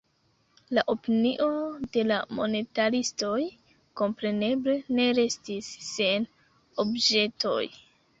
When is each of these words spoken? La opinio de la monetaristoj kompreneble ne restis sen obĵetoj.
La 0.75 0.83
opinio 0.91 1.49
de 1.97 2.05
la 2.11 2.15
monetaristoj 2.37 3.41
kompreneble 4.01 4.75
ne 5.01 5.05
restis 5.19 5.69
sen 5.89 6.27
obĵetoj. 6.85 7.61